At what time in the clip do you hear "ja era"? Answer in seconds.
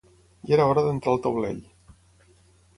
0.51-0.65